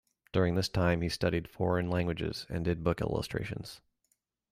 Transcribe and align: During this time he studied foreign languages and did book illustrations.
During 0.33 0.55
this 0.55 0.67
time 0.67 1.01
he 1.01 1.09
studied 1.09 1.47
foreign 1.47 1.87
languages 1.87 2.47
and 2.49 2.65
did 2.65 2.83
book 2.83 3.01
illustrations. 3.01 3.81